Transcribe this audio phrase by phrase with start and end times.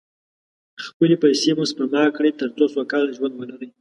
[0.85, 3.69] خپلې پیسې مو سپما کړئ، تر څو سوکاله ژوند ولرئ.